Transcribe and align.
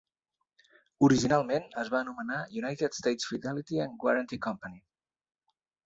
Originalment 1.07 1.67
es 1.83 1.93
va 1.95 2.01
anomenar 2.01 2.39
United 2.65 2.99
States 3.03 3.31
Fidelity 3.33 3.87
and 3.87 3.97
Guaranty 4.07 4.45
Company. 4.51 4.85